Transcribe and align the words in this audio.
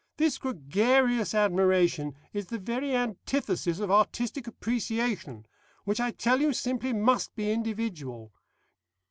This 0.17 0.39
gregarious 0.39 1.35
admiration 1.35 2.15
is 2.33 2.47
the 2.47 2.57
very 2.57 2.95
antithesis 2.95 3.77
of 3.79 3.91
artistic 3.91 4.47
appreciation, 4.47 5.45
which 5.83 5.99
I 5.99 6.09
tell 6.09 6.41
you, 6.41 6.53
simply 6.53 6.91
must 6.91 7.35
be 7.35 7.51
individual." 7.51 8.31